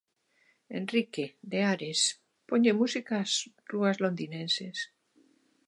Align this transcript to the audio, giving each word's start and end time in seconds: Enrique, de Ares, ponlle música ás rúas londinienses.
Enrique, 0.79 1.25
de 1.51 1.59
Ares, 1.73 2.01
ponlle 2.47 2.77
música 2.81 3.13
ás 3.23 3.33
rúas 3.71 3.97
londinienses. 4.03 4.77